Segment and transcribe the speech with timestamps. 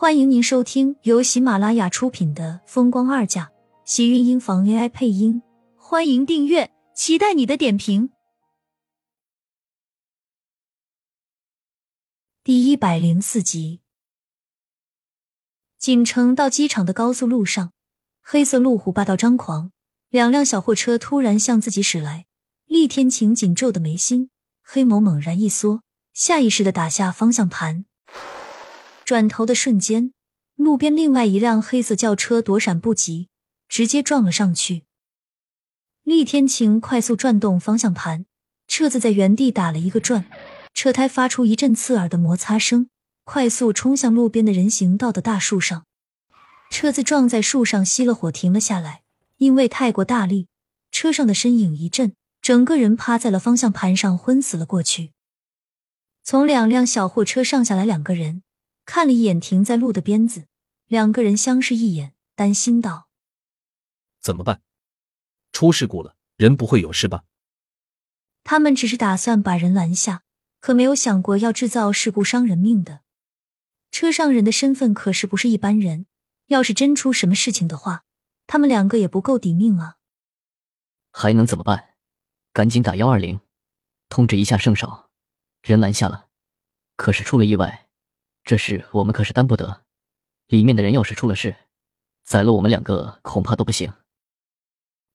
[0.00, 3.44] 欢迎您收听由喜马拉雅出品的《风光二嫁》，
[3.84, 5.42] 喜运音房 AI 配音。
[5.76, 8.08] 欢迎订阅，期待你的点评。
[12.42, 13.82] 第一百零四集，
[15.78, 17.72] 锦城到机场的高速路上，
[18.22, 19.70] 黑色路虎霸道张狂，
[20.08, 22.24] 两辆小货车突然向自己驶来。
[22.64, 24.30] 厉天晴紧皱的眉心，
[24.62, 25.82] 黑眸猛然一缩，
[26.14, 27.84] 下意识的打下方向盘。
[29.10, 30.12] 转头的瞬间，
[30.54, 33.26] 路边另外一辆黑色轿车躲闪不及，
[33.68, 34.84] 直接撞了上去。
[36.04, 38.24] 厉天晴快速转动方向盘，
[38.68, 40.26] 车子在原地打了一个转，
[40.72, 42.88] 车胎发出一阵刺耳的摩擦声，
[43.24, 45.86] 快速冲向路边的人行道的大树上。
[46.70, 49.02] 车子撞在树上，熄了火，停了下来。
[49.38, 50.46] 因为太过大力，
[50.92, 55.10] 车上的身影一震，整个人趴在了方向盘上，昏死了过去。
[56.22, 58.44] 从两辆小货车上下来两个人。
[58.92, 60.48] 看了一眼停在路的鞭子，
[60.88, 63.08] 两个人相视一眼，担心道
[64.20, 64.62] ：“怎么办？
[65.52, 67.22] 出事故了，人不会有事吧？”
[68.42, 70.24] 他们只是打算把人拦下，
[70.58, 73.02] 可没有想过要制造事故伤人命的。
[73.92, 76.06] 车上人的身份可是不是一般人，
[76.46, 78.02] 要是真出什么事情的话，
[78.48, 79.98] 他们两个也不够抵命啊！
[81.12, 81.94] 还能怎么办？
[82.52, 83.38] 赶紧打幺二零，
[84.08, 85.10] 通知一下圣少，
[85.62, 86.26] 人拦下了，
[86.96, 87.86] 可是出了意外。
[88.50, 89.84] 这事我们可是担不得，
[90.48, 91.54] 里面的人要是出了事，
[92.24, 93.92] 宰了我们两个恐怕都不行。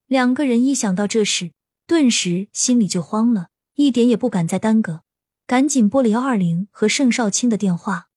[0.05, 1.51] 两个人一想到这事，
[1.85, 5.03] 顿时心里就慌了，一点也不敢再耽搁，
[5.45, 8.07] 赶紧拨了幺二零和盛少卿的电话。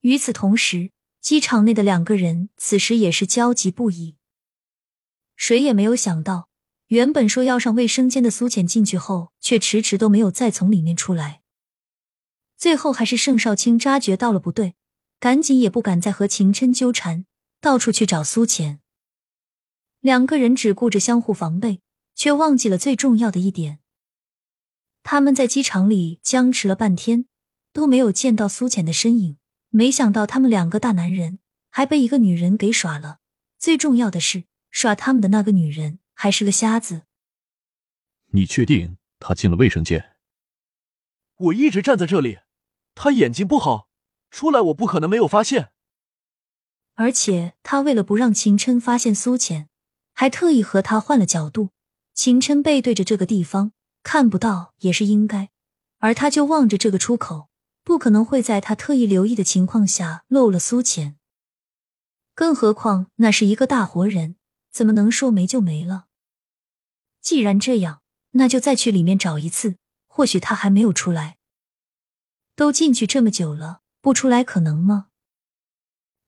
[0.00, 4.16] 与此同时，机场内的两个人此时也是焦急不已，
[5.36, 6.48] 谁也没有想到，
[6.88, 11.41] 原本说要上卫生间的苏浅进去后，却迟迟都没有再从里面出来。
[12.62, 14.76] 最后还是盛少卿察觉到了不对，
[15.18, 17.26] 赶紧也不敢再和秦琛纠缠，
[17.60, 18.78] 到处去找苏浅。
[19.98, 21.80] 两个人只顾着相互防备，
[22.14, 23.80] 却忘记了最重要的一点。
[25.02, 27.24] 他们在机场里僵持了半天，
[27.72, 29.38] 都没有见到苏浅的身影。
[29.70, 33.18] 没想到他们两个大男人还被一个女人给耍了。
[33.58, 37.02] 最重要的是，耍他们的那个女人还是个瞎子。
[38.28, 40.14] 你确定他进了卫生间？
[41.34, 42.38] 我一直站在这里。
[42.94, 43.88] 他眼睛不好，
[44.30, 45.72] 出来我不可能没有发现。
[46.94, 49.68] 而且他为了不让秦琛发现苏浅，
[50.12, 51.70] 还特意和他换了角度。
[52.14, 53.72] 秦琛背对着这个地方，
[54.02, 55.50] 看不到也是应该。
[55.98, 57.48] 而他就望着这个出口，
[57.82, 61.16] 不可能会在他特意留意的情况下漏了苏浅。
[62.34, 64.36] 更何况那是一个大活人，
[64.70, 66.06] 怎么能说没就没了？
[67.20, 69.76] 既然这样，那就再去里面找一次，
[70.06, 71.38] 或许他还没有出来。
[72.54, 75.08] 都进去这么久了，不出来可能吗？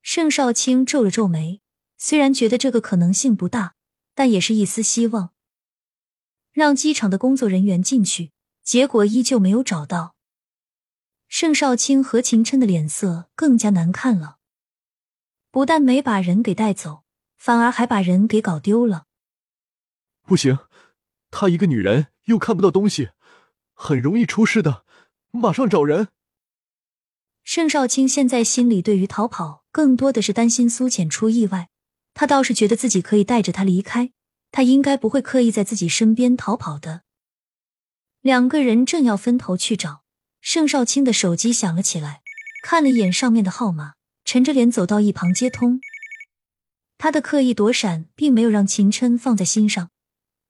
[0.02, 1.60] 盛少卿皱了皱眉，
[1.96, 3.74] 虽然觉得这个可能性不大，
[4.14, 5.32] 但也是一丝希望。
[6.52, 10.14] 让机场的工作人员进去，结果依旧没有找到。
[11.26, 14.38] 盛少卿和秦琛的脸色更加难看了，
[15.50, 17.04] 不但没把人给带走，
[17.36, 19.06] 反而还把人给搞丢了。
[20.22, 20.58] 不行，
[21.30, 23.10] 她一个女人又看不到东西，
[23.72, 24.83] 很容易出事的。
[25.36, 26.08] 马上找人。
[27.42, 31.68] 盛少卿现在心里对于逃跑更多的是担心苏浅出意外，
[32.14, 34.12] 他倒是觉得自己可以带着他离开，
[34.50, 37.02] 他应该不会刻意在自己身边逃跑的。
[38.22, 40.04] 两个人正要分头去找，
[40.40, 42.22] 盛少卿的手机响了起来，
[42.62, 43.94] 看了一眼上面的号码，
[44.24, 45.80] 沉着脸走到一旁接通。
[46.96, 49.90] 他的刻意躲闪并没有让秦琛放在心上，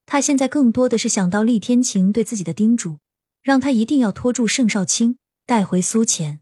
[0.06, 2.98] 他现在更多的是想到厉天晴对自己的叮嘱。
[3.44, 6.40] 让他一定要拖住盛少卿，带回苏浅。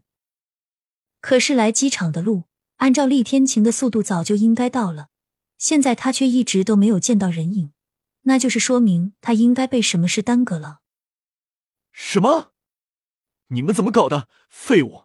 [1.19, 2.45] 可是来机场的路，
[2.77, 5.09] 按照厉天晴的速度，早就应该到了。
[5.57, 7.73] 现在他却一直都没有见到人影，
[8.21, 10.79] 那就是说明他应该被什么事耽搁了。
[11.91, 12.53] 什么？
[13.47, 14.29] 你们怎么搞的？
[14.49, 15.03] 废物！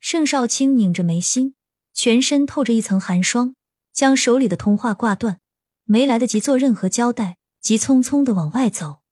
[0.00, 1.54] 盛少卿拧着眉心，
[1.94, 3.54] 全身透着一层寒霜，
[3.92, 5.40] 将手里的通话挂断，
[5.84, 9.02] 没来得及做任何交代，急匆匆的往外走。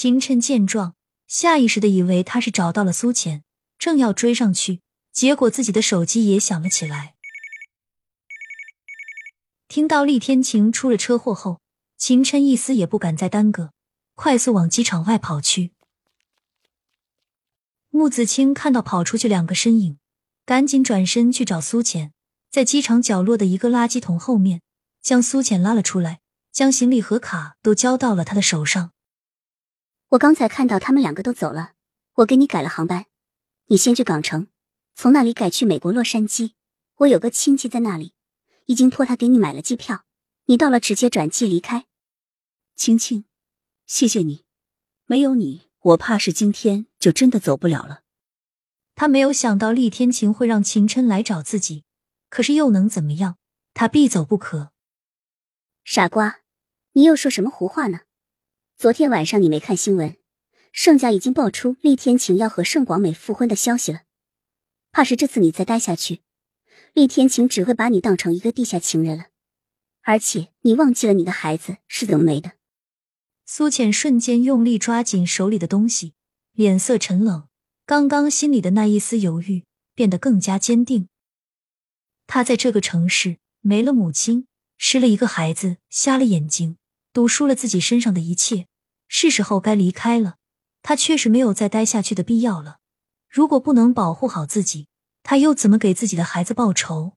[0.00, 0.94] 秦琛见状，
[1.26, 3.42] 下意识的以为他是找到了苏浅，
[3.80, 4.80] 正要追上去，
[5.10, 7.16] 结果自己的手机也响了起来。
[9.66, 11.60] 听到厉天晴出了车祸后，
[11.96, 13.72] 秦琛一丝也不敢再耽搁，
[14.14, 15.72] 快速往机场外跑去。
[17.90, 19.98] 穆子清看到跑出去两个身影，
[20.46, 22.12] 赶紧转身去找苏浅，
[22.52, 24.62] 在机场角落的一个垃圾桶后面，
[25.02, 26.20] 将苏浅拉了出来，
[26.52, 28.92] 将行李和卡都交到了他的手上。
[30.10, 31.72] 我刚才看到他们两个都走了，
[32.14, 33.06] 我给你改了航班，
[33.66, 34.46] 你先去港城，
[34.94, 36.52] 从那里改去美国洛杉矶。
[36.96, 38.14] 我有个亲戚在那里，
[38.64, 40.04] 已经托他给你买了机票。
[40.46, 41.84] 你到了直接转机离开。
[42.74, 43.26] 青青，
[43.86, 44.46] 谢谢你，
[45.04, 48.00] 没有你，我怕是今天就真的走不了了。
[48.94, 51.84] 他没有想到厉天晴会让秦琛来找自己，
[52.30, 53.36] 可是又能怎么样？
[53.74, 54.72] 他必走不可。
[55.84, 56.40] 傻瓜，
[56.92, 58.00] 你又说什么胡话呢？
[58.78, 60.16] 昨天晚上你没看新闻，
[60.70, 64.02] 盛家已经爆出厉天晴要和盛广美复婚的消息了。
[64.92, 66.20] 怕是这次你再待下去，
[66.94, 69.26] 厉天晴只会把你当成一个地下情人了。
[70.02, 72.52] 而且你忘记了你的孩子是怎么没的？
[73.44, 76.12] 苏浅瞬间用力抓紧手里的东西，
[76.52, 77.48] 脸色沉冷。
[77.84, 79.64] 刚刚心里的那一丝犹豫
[79.96, 81.08] 变得更加坚定。
[82.28, 84.46] 他在这个城市没了母亲，
[84.76, 86.76] 失了一个孩子，瞎了眼睛，
[87.12, 88.67] 赌输了自己身上的一切，
[89.08, 90.36] 是时候该离开了。
[90.80, 92.78] 他确实没有再待下去的必要了。
[93.28, 94.86] 如果不能保护好自己，
[95.22, 97.14] 他又怎么给自己的孩子报仇？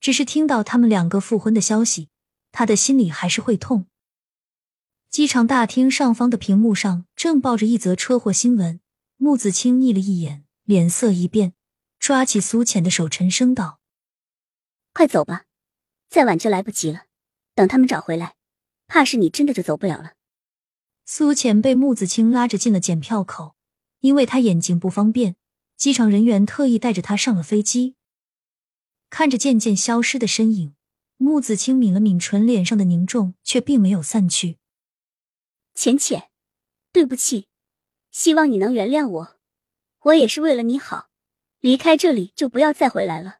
[0.00, 2.08] 只是听到他们两个复婚的消息，
[2.50, 3.86] 他的心里还是会痛。
[5.10, 8.80] 机场大厅上方的屏幕上正报着一则车祸新闻。
[9.16, 11.54] 穆子清睨了一眼，脸色一变，
[11.98, 13.80] 抓起苏浅的手，沉声道
[14.94, 15.44] ：“快走吧，
[16.08, 17.06] 再晚就来不及了。
[17.54, 18.36] 等他们找回来，
[18.86, 20.12] 怕是你真的就走不了了。”
[21.10, 23.54] 苏浅被穆子清拉着进了检票口，
[24.00, 25.36] 因为他眼睛不方便，
[25.74, 27.94] 机场人员特意带着他上了飞机。
[29.08, 30.74] 看着渐渐消失的身影，
[31.16, 34.58] 穆子清抿了抿唇，脸上的凝重却并没有散去。
[35.74, 36.28] 浅浅，
[36.92, 37.46] 对不起。
[38.10, 39.36] 希望你能原谅我，
[40.00, 41.08] 我也是为了你好。
[41.60, 43.38] 离开这里就不要再回来了。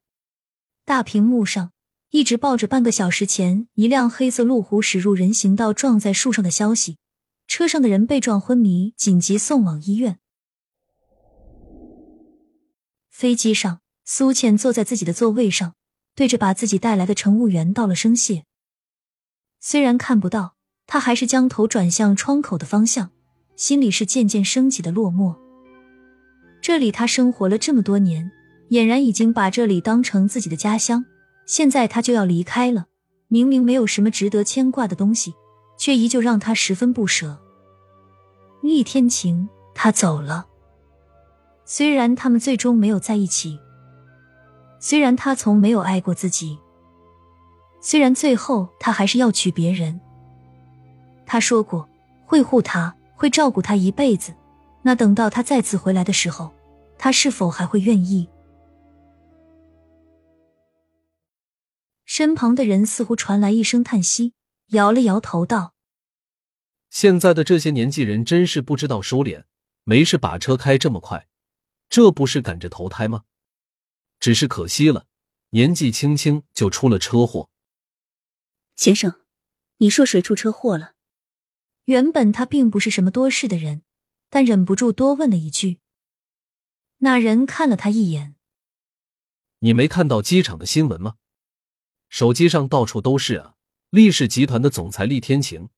[0.87, 1.73] 大屏幕上
[2.09, 6.97] 一直抱着半个小时前一辆黑色路虎驶入人行道撞在树上的消息，
[7.49, 10.19] 车上的人被撞昏迷，紧急送往医院。
[13.11, 15.75] 飞机上，苏倩坐在自己的座位上，
[16.15, 18.45] 对着把自己带来的乘务员道了声谢。
[19.59, 20.55] 虽然看不到，
[20.87, 23.11] 她还是将头转向窗口的方向。
[23.57, 25.35] 心里是渐渐升起的落寞。
[26.63, 28.31] 这里他生活了这么多年，
[28.71, 31.05] 俨然已经把这里当成自己的家乡。
[31.45, 32.87] 现在他就要离开了，
[33.27, 35.35] 明明没有什么值得牵挂的东西，
[35.79, 37.39] 却依旧让他十分不舍。
[38.61, 40.47] 厉天晴，他走了。
[41.65, 43.59] 虽然他们最终没有在一起，
[44.79, 46.59] 虽然他从没有爱过自己，
[47.81, 49.99] 虽然最后他还是要娶别人，
[51.25, 51.89] 他说过
[52.27, 52.95] 会护他。
[53.21, 54.33] 会照顾他一辈子，
[54.83, 56.53] 那等到他再次回来的时候，
[56.97, 58.29] 他是否还会愿意？
[62.05, 64.35] 身旁的人似乎传来一声叹息，
[64.69, 65.75] 摇了摇头道
[66.91, 69.45] ：“现在的这些年纪人真是不知道收敛，
[69.85, 71.29] 没事把车开这么快，
[71.89, 73.25] 这不是赶着投胎吗？
[74.21, 75.07] 只是可惜了，
[75.51, 77.51] 年纪轻轻就出了车祸。”
[78.77, 79.21] 先生，
[79.79, 80.95] 你说谁出车祸了？
[81.87, 83.83] 原本他并不是什么多事的人，
[84.29, 85.79] 但忍不住多问了一句。
[86.99, 88.35] 那人看了他一眼
[89.61, 91.17] ：“你没看到机场的新闻吗？
[92.09, 93.55] 手机上到处都是啊！
[93.91, 95.71] 厉氏集团的总裁厉天晴，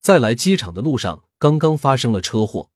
[0.00, 2.70] 在来机场的路上刚刚发生了车祸。”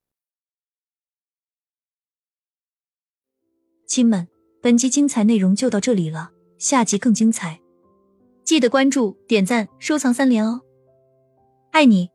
[3.87, 4.27] 亲们，
[4.62, 7.61] 本集精彩内容就到这里了，下集更精彩，
[8.45, 10.62] 记得关注、点赞、收藏三连哦！
[11.73, 12.09] 爱你。